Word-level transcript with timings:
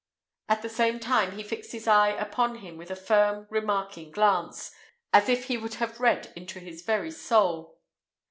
At 0.49 0.63
the 0.63 0.67
same 0.67 0.99
time 0.99 1.33
he 1.37 1.43
fixed 1.43 1.73
his 1.73 1.87
eye 1.87 2.09
upon 2.09 2.55
him 2.55 2.75
with 2.75 2.89
a 2.89 2.95
firm, 2.95 3.45
remarking 3.51 4.09
glance, 4.09 4.71
as 5.13 5.29
if 5.29 5.43
he 5.45 5.57
would 5.59 5.75
have 5.75 5.99
read 5.99 6.33
into 6.35 6.59
his 6.59 6.81
very 6.81 7.11
soul. 7.11 7.77